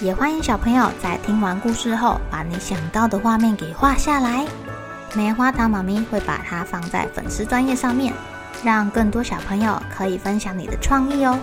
[0.00, 4.46] 也欢迎小朋友在听完故事后，把你想到的画面给画下来。
[5.14, 8.12] 棉花糖妈咪会把它放在粉丝专页上面，
[8.62, 11.38] 让更多小朋友可以分享你的创意哦。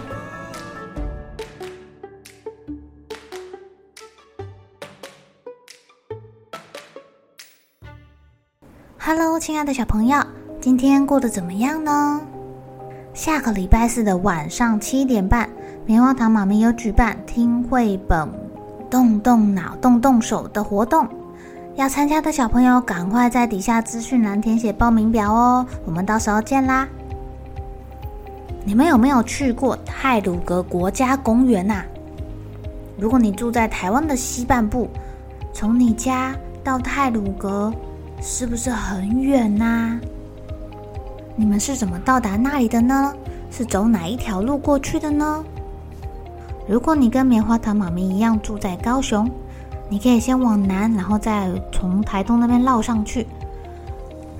[9.00, 10.24] Hello，亲爱的小朋友，
[10.62, 12.22] 今天过得怎么样呢？
[13.16, 15.50] 下个礼拜四的晚上七点半，
[15.88, 18.43] 棉花糖妈咪有举办听绘本。
[18.94, 21.08] 动动脑，动动手的活动，
[21.74, 25.66] 要参加的小朋友赶快在底下资讯栏填写报名表哦！
[25.84, 26.88] 我们到时候见啦！
[28.64, 31.82] 你们有没有去过泰鲁阁国家公园呐？
[32.96, 34.88] 如果你住在台湾的西半部，
[35.52, 37.74] 从你家到泰鲁阁
[38.22, 40.00] 是不是很远呐？
[41.36, 43.12] 你们是怎么到达那里的呢？
[43.50, 45.44] 是走哪一条路过去的呢？
[46.68, 49.30] 如果你跟棉花糖妈咪一样住在高雄，
[49.90, 53.28] 你可以先往南，然后再从台东那边绕上去。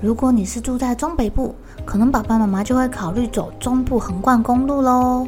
[0.02, 1.54] 如果你是住在中北部，
[1.86, 5.28] 可能爸爸妈妈就会考虑走中部横贯公路喽。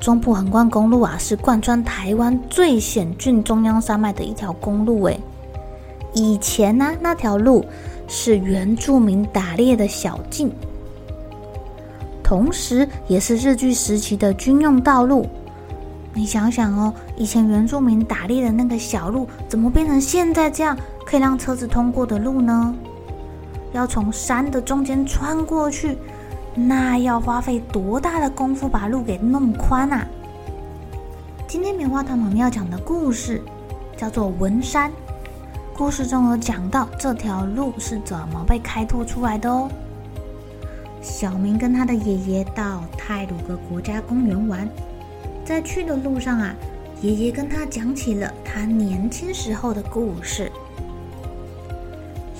[0.00, 5.02] 中部横贯公路啊，是贯穿台湾最险峻中央山脉的一条公路。
[5.04, 5.20] 诶，
[6.14, 7.64] 以前呢，那条路
[8.08, 10.50] 是原住民打猎的小径，
[12.22, 15.26] 同时也是日据时期的军用道路。
[16.16, 22.72] 你想想哦，以前原住民打猎的那个小路，怎么变成现在这样可以让车子通过的路呢？
[23.72, 25.98] 要从山的中间穿过去，
[26.54, 30.06] 那要花费多大的功夫把路给弄宽啊？
[31.48, 33.42] 今天棉花糖妈妈要讲的故事
[33.96, 34.88] 叫做《文山》，
[35.76, 39.68] 故事中有讲到这条路是怎么被开拓出来的哦。
[41.02, 44.68] 小明跟他的爷爷到泰鲁格国家公园玩。
[45.44, 46.54] 在去的路上啊，
[47.02, 50.50] 爷爷跟他讲起了他年轻时候的故事。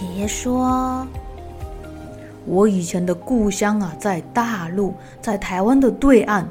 [0.00, 1.06] 爷爷说
[2.46, 6.48] ：“我以前的故乡啊，在大陆，在台湾的对岸。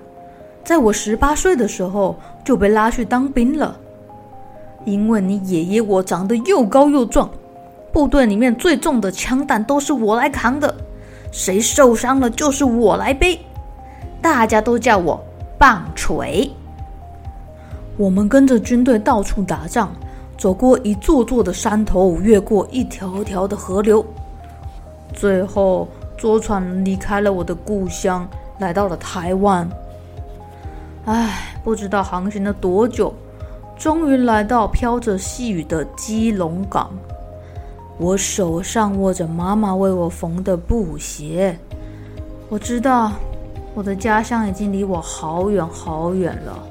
[0.64, 3.76] 在我十八岁的时候就被拉去当兵了。
[4.86, 7.30] 因为你爷爷我长得又高又壮，
[7.92, 10.74] 部队里面最重的枪弹都是我来扛的，
[11.32, 13.40] 谁受伤了就是我来背，
[14.22, 15.20] 大家都叫我。”
[15.64, 16.52] 棒槌。
[17.96, 19.94] 我们跟着军队到处打仗，
[20.38, 24.06] 走过一座座的山头，越过一条条的河流，
[25.14, 25.88] 最后
[26.18, 28.28] 坐船离开了我的故乡，
[28.60, 29.66] 来到了台湾。
[31.06, 33.14] 唉，不知道航行了多久，
[33.78, 36.92] 终于来到飘着细雨的基隆港。
[37.98, 41.58] 我手上握着妈妈为我缝的布鞋，
[42.50, 43.14] 我知道。
[43.76, 46.64] 我的家乡已经离我好远好远了。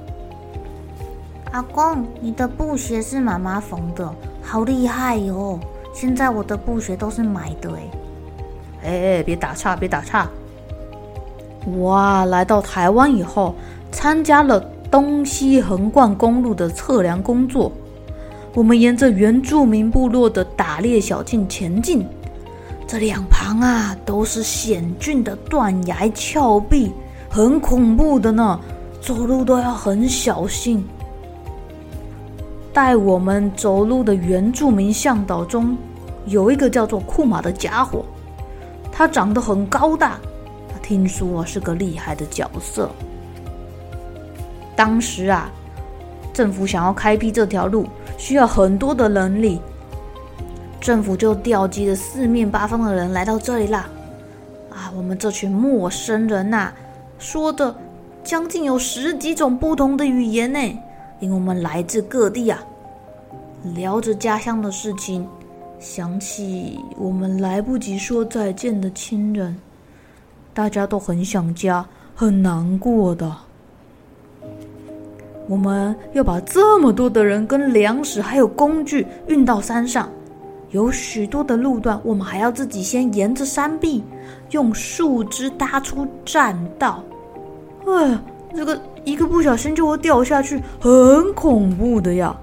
[1.50, 4.08] 阿公，你的布鞋是妈妈缝的，
[4.42, 5.58] 好厉害哟！
[5.92, 7.80] 现在我的布鞋都是买的哎。
[8.84, 10.28] 哎哎，别打岔，别打岔。
[11.78, 13.54] 哇，来到台湾以后，
[13.90, 17.70] 参加了东西横贯公路的测量工作。
[18.54, 22.06] 我们沿着原住民部落的打猎小径前进。
[22.92, 26.92] 这两旁啊，都是险峻的断崖峭壁，
[27.30, 28.60] 很恐怖的呢，
[29.00, 30.86] 走路都要很小心。
[32.70, 35.75] 带我们走路的原住民向导中，
[36.26, 38.04] 有一个叫做库马的家伙，
[38.92, 40.19] 他长得很高大，
[40.82, 42.90] 听说是个厉害的角色。
[44.76, 45.50] 当时啊，
[46.34, 47.87] 政府想要开辟这条路，
[48.19, 49.62] 需要很多的人力。
[50.82, 53.88] 政府就调集了四面八方的人来到这里啦！
[54.69, 56.73] 啊，我们这群陌生人呐、
[57.20, 57.73] 说的
[58.25, 60.58] 将近有十几种不同的语言呢，
[61.20, 62.61] 因为我们来自各地啊，
[63.76, 65.25] 聊着家乡的事情，
[65.79, 69.56] 想起我们来不及说再见的亲人，
[70.52, 73.32] 大家都很想家，很难过的。
[75.46, 80.08] 我们要把这么多的人跟粮食还有工具运到山上。
[80.72, 84.02] 有许多的路段，我们还要自己先沿着山壁，
[84.50, 87.04] 用树枝搭出栈道。
[87.86, 88.19] 哎，
[88.54, 92.34] 这个一个不小心就会掉下去，很恐怖的呀。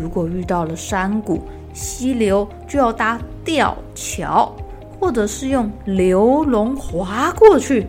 [0.00, 1.42] 如果遇到了山谷、
[1.72, 4.54] 溪流，就要搭吊桥，
[5.00, 7.88] 或者是用流龙划过去。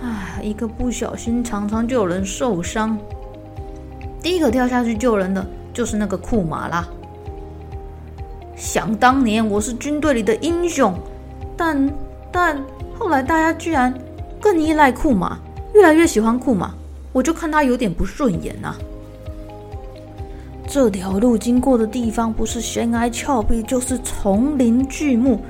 [0.00, 2.96] 啊，一个不小心，常常就有人受伤。
[4.22, 6.88] 第一个跳下去救人的就是那个库马啦。
[8.58, 10.92] 想当年我是军队里的英雄，
[11.56, 11.88] 但
[12.32, 12.60] 但
[12.98, 13.94] 后来大家居然
[14.40, 15.38] 更依赖库马，
[15.74, 16.74] 越来越喜欢库马，
[17.12, 18.78] 我就看他有点不顺眼呐、啊。
[20.66, 25.40] 这条路经过的地方不是悬崖峭壁，就是丛林巨木。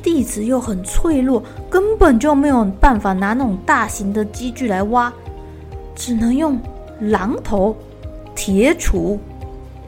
[0.00, 5.12] 地质又很脆弱，根本就没有办法拿那种大型的机具来挖，
[5.94, 6.58] 只能用
[7.02, 7.76] 榔头、
[8.34, 9.18] 铁杵，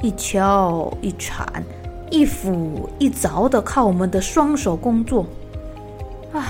[0.02, 1.46] 一敲一铲、
[2.10, 5.24] 一斧一凿的靠我们的双手工作。
[6.32, 6.44] 啊，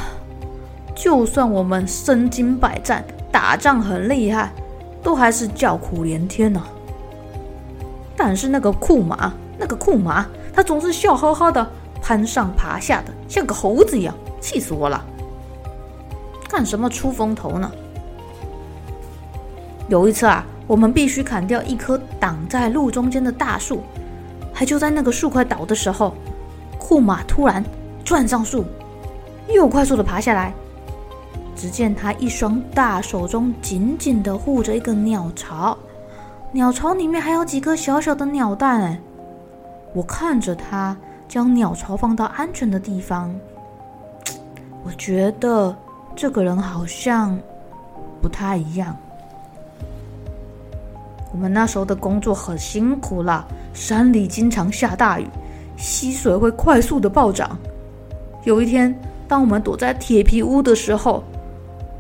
[0.95, 4.53] 就算我们身经百战，打仗很厉害，
[5.03, 6.63] 都还是叫苦连天呢。
[8.17, 11.67] 但是那个库马，那个库马，他总是笑呵呵的。
[12.03, 15.05] 攀上爬下的，像个猴子一样，气死我了！
[16.49, 17.71] 干什么出风头呢？
[19.87, 23.83] 有一次啊，我们必须砍掉一棵挡在路中间的大树，
[24.61, 26.13] 还就在那个树快倒的时候，
[26.79, 27.65] 库马突然
[28.05, 28.63] 钻上树，
[29.49, 30.53] 又快速的爬下来。
[31.57, 35.75] 只见他一双大手中紧紧的护着一个鸟巢，
[36.53, 38.83] 鸟巢里面还有几颗小小的鸟蛋。
[38.83, 39.01] 哎，
[39.95, 40.95] 我看着他。
[41.27, 43.33] 将鸟巢放到安全的地方，
[44.85, 45.75] 我觉得
[46.15, 47.39] 这个人好像
[48.21, 48.95] 不太一样。
[51.33, 55.27] 我们那时候的工作很辛苦啦，山里经常下大雨，
[55.77, 57.57] 溪水会快速的暴涨。
[58.45, 58.93] 有一天，
[59.29, 61.23] 当我们躲在铁皮屋的时候，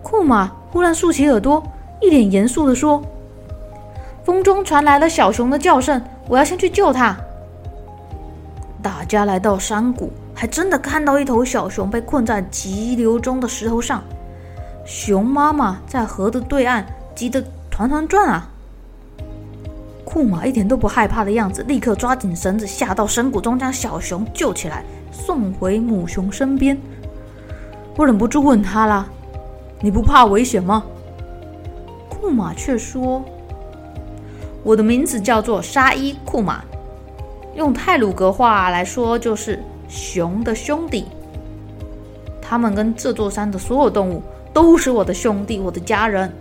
[0.02, 1.62] 库马忽然竖起耳朵，
[2.00, 3.00] 一脸严肃地说
[4.24, 7.16] ：“风中传来了小熊的叫声，我要先去救它。”
[8.82, 14.02] 大家来到山谷，还真的看到一头小熊被困在急流中的石头上。
[14.86, 16.84] 熊妈妈在河的对岸
[17.14, 18.48] 急得团团转啊！
[20.12, 26.76] 库马一点都不害怕的样子，立刻抓紧绳子下到山谷中，将小熊救起来，送回母熊身边。
[27.96, 29.08] 我忍不住问他啦
[29.80, 30.82] ：“你不怕危险吗？”
[32.10, 33.24] 库马却说
[34.64, 36.64] ：“我的名字叫做沙伊库马。”
[37.54, 41.06] 用泰鲁格话来说，就是熊的兄弟。
[42.42, 44.20] 他们跟这座山的所有动物
[44.52, 46.32] 都是我的兄弟，我的家人。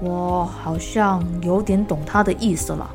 [0.00, 2.90] 我好像有点懂他的意思了。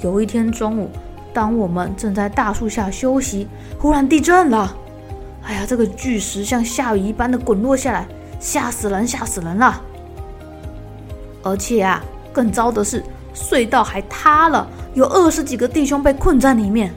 [0.00, 0.90] 有一天中午，
[1.32, 3.48] 当我们正在大树下休息，
[3.78, 4.76] 忽然地震了。
[5.42, 8.06] 哎呀，这个巨石像下雨一般的滚落下来，
[8.40, 9.80] 吓死人，吓死人了。
[11.42, 12.02] 而且啊，
[12.32, 13.02] 更糟的是。
[13.34, 14.64] 隧道还塌了，
[14.94, 16.94] 有二十几个弟兄被困在里面。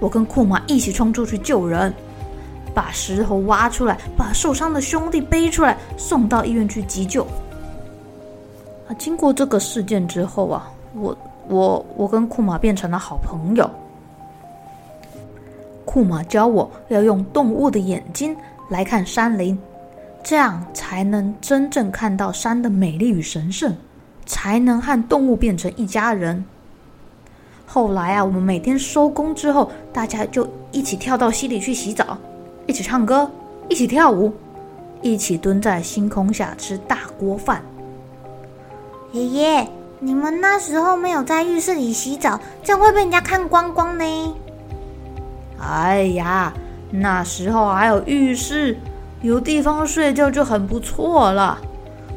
[0.00, 1.92] 我跟库马一起冲出去救人，
[2.72, 7.26] 把石头挖出来，把受伤的兄弟背出来，送到医院去急救。
[8.88, 13.70] 啊，经过这个事件之后啊，我我我跟库马变成了好朋友。
[15.84, 18.36] 库马教我要用动物的眼睛
[18.68, 19.58] 来看山林，
[20.22, 23.74] 这样才能真正看到山的美丽与神圣。
[24.30, 26.44] 才能和动物变成一家人。
[27.64, 32.18] 后来啊，我们每天收工之后，大家就一起跳到溪里去洗澡，
[32.66, 33.30] 一起唱歌，
[33.70, 34.30] 一起跳舞，
[35.00, 37.62] 一起蹲在星空下吃大锅饭。
[39.12, 39.68] 爷爷，
[40.00, 44.04] 你们那时候没有在浴室里洗澡，这样会被人家看光光呢。
[45.58, 46.52] 哎呀，
[46.90, 48.76] 那时候还有浴室，
[49.22, 51.58] 有地方睡觉就很不错了。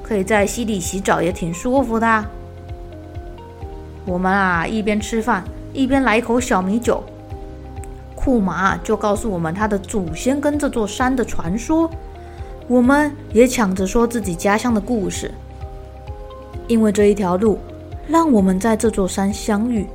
[0.03, 2.25] 可以在溪里洗澡也挺舒服的。
[4.05, 7.01] 我们啊，一边吃饭一边来一口小米酒。
[8.15, 11.89] 库马就告诉我们他的祖先跟这座山的传说，
[12.67, 15.31] 我们也抢着说自己家乡的故事。
[16.71, 17.59] 因为这一条路，
[18.07, 19.85] 让我们在这座山相遇，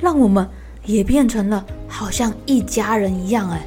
[0.00, 0.48] 让我们
[0.86, 3.50] 也变成了好像一家人一样。
[3.50, 3.60] 哎。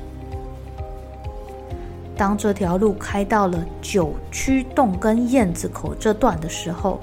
[2.17, 6.99] 当这条路开到了九曲洞跟燕子口这段的时候，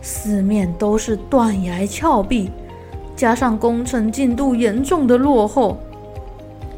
[0.00, 2.50] 四面都是断崖峭壁，
[3.14, 5.76] 加上工程进度严重的落后，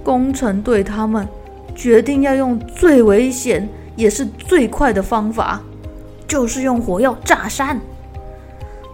[0.03, 1.25] 工程队他们
[1.73, 5.63] 决定要用最危险也是最快的方法，
[6.27, 7.81] 就是用火药炸山。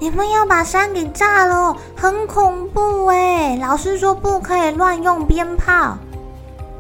[0.01, 3.57] 你们要把山给炸了，很恐怖哎！
[3.57, 5.97] 老师说不可以乱用鞭炮。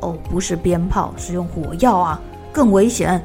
[0.00, 2.20] 哦，不是鞭炮，是用火药啊，
[2.52, 3.22] 更危险。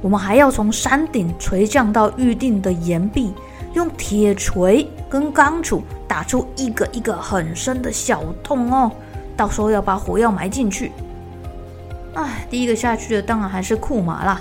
[0.00, 3.34] 我们还要从山顶垂降到预定的岩壁，
[3.74, 8.90] 用铁锤跟钢杵打出一个一个很深的小洞哦。
[9.36, 10.92] 到时候要把火药埋进去。
[12.14, 14.40] 哎，第一个下去的当然还是库玛啦。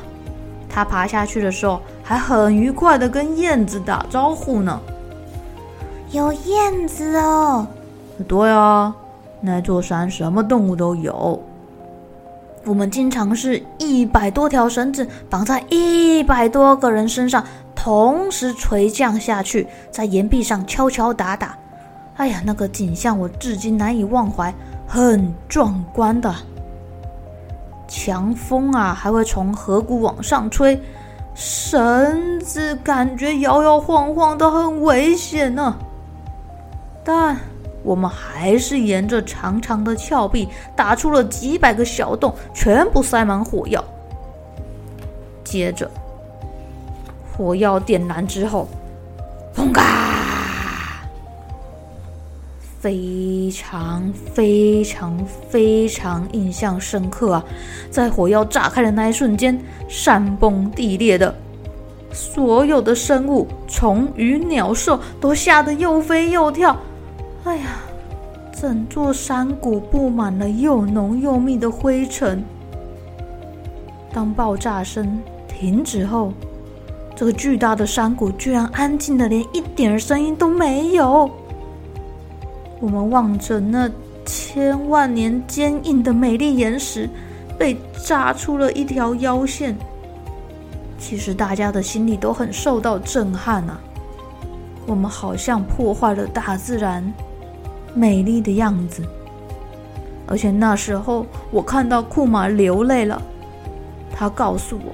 [0.72, 4.80] 他爬下去的时候还很愉快的跟燕子打招呼呢。
[6.12, 7.68] 有燕子哦。
[8.28, 8.96] 对啊，
[9.42, 11.42] 那座山什么动物都有。
[12.63, 21.58] 我们经常是一百多条绳子绑在一百多个人身上，同时垂降下去，在岩壁上敲敲打打。
[22.18, 24.54] 哎呀，那个景象我至今难以忘怀，
[24.88, 26.32] 很壮观的。
[27.93, 30.81] 强风啊，还会从河谷往上吹，
[31.36, 35.75] 绳子感觉摇摇晃晃的，很危险呢。
[37.03, 37.36] 但
[37.83, 43.83] 我们还是沿着长长的峭壁打出了几百个小洞，全部塞满火药。
[45.43, 45.91] 接着，
[47.36, 48.69] 火药点燃之后，
[49.53, 50.11] 砰嘎！
[52.81, 55.15] 非常非常
[55.47, 57.45] 非常印象深刻啊！
[57.91, 59.55] 在火药炸开的那一瞬间，
[59.88, 61.35] 山崩地裂的，
[62.11, 66.75] 所有的生物，虫鱼鸟兽都吓得又飞又跳。
[67.43, 67.81] 哎呀，
[68.59, 72.43] 整座山谷布满了又浓又密的灰尘。
[74.11, 76.33] 当爆炸声停止后，
[77.15, 81.29] 这个巨大的山谷居然安静的连一点声音都没有。
[82.81, 83.89] 我们望着那
[84.25, 87.07] 千万年坚硬的美丽岩石，
[87.57, 89.77] 被炸出了一条腰线。
[90.97, 93.79] 其实大家的心里都很受到震撼啊！
[94.85, 97.03] 我们好像破坏了大自然。
[97.93, 99.03] 美丽的样子，
[100.25, 103.21] 而且那时候我看到库玛流泪了。
[104.13, 104.91] 他告诉我，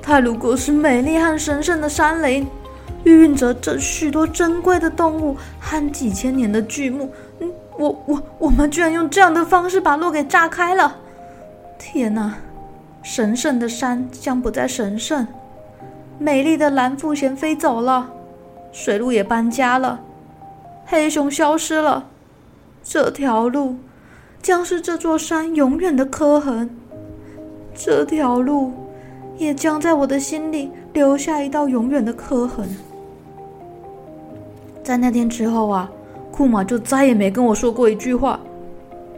[0.00, 2.46] 他如果是美丽和神圣的山林，
[3.04, 7.10] 孕育着这许多珍贵的动物和几千年的巨木。
[7.40, 10.96] 嗯，我我我们居然用这样的方式把路给炸开了！
[11.78, 12.34] 天哪，
[13.02, 15.26] 神圣的山将不再神圣，
[16.18, 18.10] 美丽的蓝腹鷴飞走了，
[18.70, 19.98] 水鹿也搬家了。
[20.84, 22.06] 黑熊消失了，
[22.82, 23.76] 这条路
[24.42, 26.68] 将是这座山永远的刻痕。
[27.74, 28.72] 这条路
[29.38, 32.68] 也将在我的心里留下一道永远的刻痕。
[34.82, 35.90] 在那天之后啊，
[36.30, 38.40] 库玛就再也没跟我说过一句话。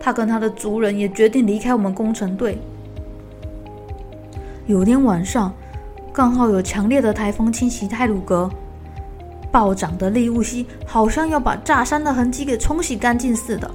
[0.00, 2.58] 他跟他的族人也决定离开我们工程队。
[4.66, 5.52] 有天晚上，
[6.12, 8.50] 刚好有强烈的台风侵袭泰鲁格。
[9.52, 13.70] 暴涨的利物西好像要把炸山的痕迹给冲洗干净似的。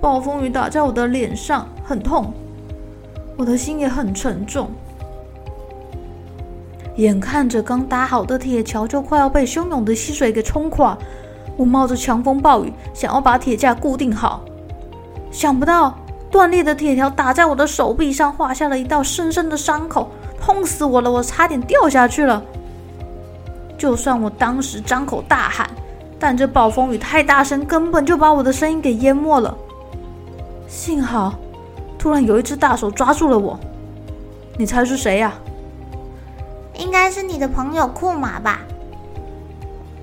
[0.00, 2.32] 暴风雨打在我的脸上，很痛，
[3.36, 4.70] 我的心也很沉重。
[6.98, 10.98] 眼看着刚搭好的铁桥就快要被汹涌的溪水给冲垮，
[11.56, 14.42] 我冒着强风暴雨想要把铁架固定好，
[15.30, 15.96] 想不到
[16.28, 21.08] 断裂的铁条打在我的手臂上，划下了一道深深的伤口，痛死我了！
[21.08, 22.42] 我差点掉下去了。
[23.78, 25.70] 就算我当时张口大喊，
[26.18, 29.56] 但这暴风雨太大声，根本就把我的声音给淹没了。
[30.66, 31.32] 幸好，
[31.96, 33.56] 突然有一只大手抓住了我。
[34.56, 35.32] 你猜是谁呀？
[36.78, 38.60] 应该是你的朋友库玛吧？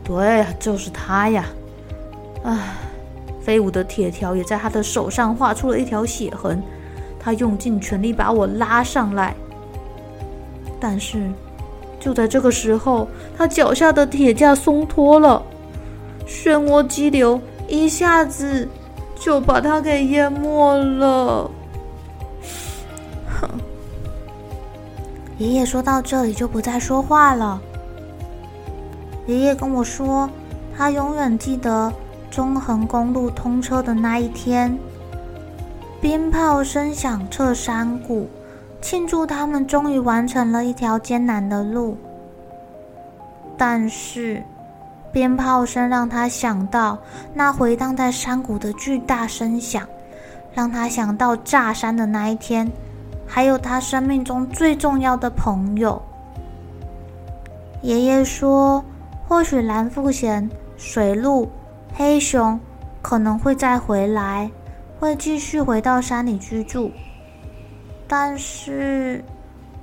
[0.03, 1.46] 对呀，就是他呀。
[2.44, 2.75] 唉，
[3.41, 6.62] 飞舞的铁条也在他的手上画出了一条血痕。
[7.20, 9.36] 他用尽全力把我拉上来，
[10.79, 11.32] 但是。
[11.98, 15.41] 就在这个时候，他脚下的铁架松脱了，
[16.27, 18.70] 漩涡激流一下子
[19.20, 21.50] 就把他给淹没了。
[25.38, 27.62] 爷爷说到这里就不再说话了。
[29.27, 30.30] 爷爷跟我说，
[30.77, 31.92] 他永远记得
[32.32, 34.77] 中横公路通车的那一天，
[36.00, 38.30] 鞭炮声响彻山谷。
[38.82, 41.98] 庆祝他们终于完成了一条艰难的路，
[43.58, 44.44] 但是
[45.12, 46.96] 鞭炮声让他想到
[47.34, 49.88] 那回荡在山谷的巨大声响，
[50.54, 52.72] 让他想到炸山的那一天，
[53.27, 56.01] 还有他生命中最重要的朋友。
[57.82, 58.84] 爷爷说，
[59.27, 61.50] 或许蓝富贤、水鹿、
[61.94, 62.60] 黑熊
[63.01, 64.50] 可能会再回来，
[65.00, 66.91] 会继续回到山里居住。
[68.08, 69.24] 但是，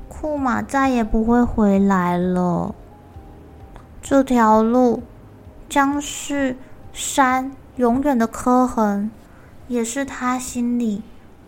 [0.08, 2.74] 库玛再也不会回来了。
[4.00, 5.02] 这条路
[5.68, 6.56] 将是
[6.92, 9.10] 山永远的刻痕，
[9.68, 11.02] 也是他心里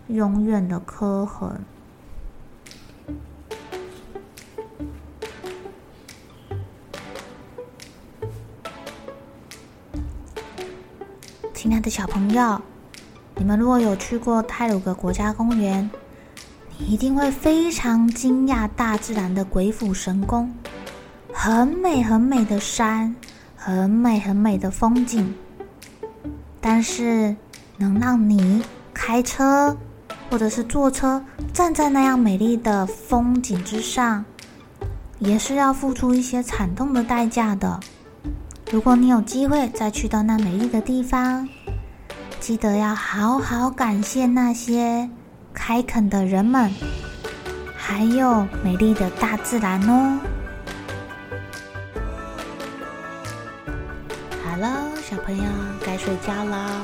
[0.07, 1.59] 永远的刻痕。
[11.65, 12.61] 亲爱的小朋友，
[13.37, 15.89] 你们如果有去过泰鲁格国家公园，
[16.77, 20.53] 你一定会非常惊讶大自然的鬼斧神工，
[21.33, 23.15] 很美很美的山，
[23.55, 25.33] 很美很美的风景。
[26.61, 27.35] 但是，
[27.77, 29.75] 能让你开车
[30.29, 34.23] 或者是坐车站在那样美丽的风景之上，
[35.17, 37.79] 也是要付出一些惨痛的代价的。
[38.71, 41.47] 如果你有机会再去到那美丽的地方，
[42.45, 45.09] 记得要好好感谢那些
[45.51, 46.71] 开垦的人们，
[47.75, 50.19] 还有美丽的大自然哦。
[54.43, 55.43] 好了，小朋友
[55.83, 56.83] 该睡觉了，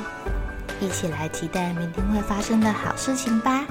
[0.80, 3.64] 一起来期待明天会发生的好事情吧。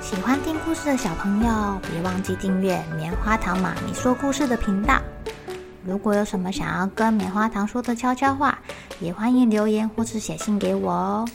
[0.00, 5.00] 喜欢听故事的小朋友，别忘记订阅棉花糖妈咪说故事的频道。
[5.82, 8.56] 如果有什么想要跟棉花糖说的悄悄话，
[9.00, 11.28] 也欢迎留言或是写信给我哦。